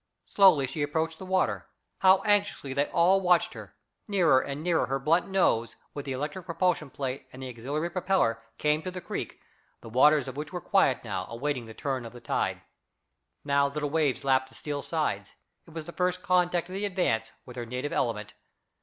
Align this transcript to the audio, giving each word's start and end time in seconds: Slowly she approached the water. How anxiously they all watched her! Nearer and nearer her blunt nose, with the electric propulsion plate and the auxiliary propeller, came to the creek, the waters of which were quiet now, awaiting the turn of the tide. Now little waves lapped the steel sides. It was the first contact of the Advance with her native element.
Slowly 0.25 0.65
she 0.65 0.81
approached 0.81 1.19
the 1.19 1.27
water. 1.27 1.67
How 1.99 2.23
anxiously 2.25 2.73
they 2.73 2.87
all 2.87 3.21
watched 3.21 3.53
her! 3.53 3.75
Nearer 4.07 4.39
and 4.39 4.63
nearer 4.63 4.87
her 4.87 4.97
blunt 4.97 5.27
nose, 5.29 5.75
with 5.93 6.05
the 6.05 6.11
electric 6.11 6.47
propulsion 6.47 6.89
plate 6.89 7.27
and 7.31 7.43
the 7.43 7.49
auxiliary 7.49 7.91
propeller, 7.91 8.41
came 8.57 8.81
to 8.81 8.89
the 8.89 8.99
creek, 8.99 9.39
the 9.81 9.89
waters 9.89 10.27
of 10.27 10.37
which 10.37 10.51
were 10.51 10.59
quiet 10.59 11.03
now, 11.03 11.27
awaiting 11.29 11.67
the 11.67 11.75
turn 11.75 12.03
of 12.03 12.13
the 12.13 12.19
tide. 12.19 12.63
Now 13.45 13.67
little 13.67 13.91
waves 13.91 14.23
lapped 14.23 14.49
the 14.49 14.55
steel 14.55 14.81
sides. 14.81 15.35
It 15.67 15.75
was 15.75 15.85
the 15.85 15.91
first 15.91 16.23
contact 16.23 16.67
of 16.69 16.73
the 16.73 16.85
Advance 16.85 17.31
with 17.45 17.55
her 17.55 17.67
native 17.67 17.93
element. 17.93 18.33